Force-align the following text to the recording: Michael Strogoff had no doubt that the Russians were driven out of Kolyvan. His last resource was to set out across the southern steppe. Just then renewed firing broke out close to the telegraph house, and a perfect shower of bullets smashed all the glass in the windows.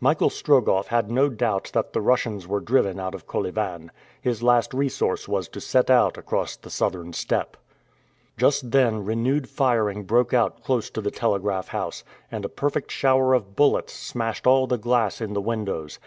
Michael 0.00 0.30
Strogoff 0.30 0.86
had 0.86 1.10
no 1.10 1.28
doubt 1.28 1.70
that 1.74 1.92
the 1.92 2.00
Russians 2.00 2.46
were 2.48 2.60
driven 2.60 2.98
out 2.98 3.14
of 3.14 3.26
Kolyvan. 3.26 3.90
His 4.18 4.42
last 4.42 4.72
resource 4.72 5.28
was 5.28 5.48
to 5.48 5.60
set 5.60 5.90
out 5.90 6.16
across 6.16 6.56
the 6.56 6.70
southern 6.70 7.12
steppe. 7.12 7.58
Just 8.38 8.70
then 8.70 9.04
renewed 9.04 9.50
firing 9.50 10.04
broke 10.04 10.32
out 10.32 10.64
close 10.64 10.88
to 10.88 11.02
the 11.02 11.10
telegraph 11.10 11.68
house, 11.68 12.04
and 12.32 12.46
a 12.46 12.48
perfect 12.48 12.90
shower 12.90 13.34
of 13.34 13.54
bullets 13.54 13.92
smashed 13.92 14.46
all 14.46 14.66
the 14.66 14.78
glass 14.78 15.20
in 15.20 15.34
the 15.34 15.42
windows. 15.42 15.98